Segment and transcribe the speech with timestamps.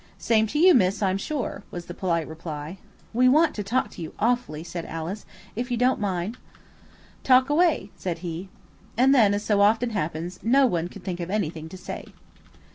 [0.17, 2.79] "Same to you, miss, I'm sure," was the polite reply.
[3.13, 6.39] "We want to talk to you awfully," said Alice, "if you don't mind?"
[7.23, 8.49] "Talk away," said he.
[8.97, 12.05] And then, as so often happens, no one could think of anything to say.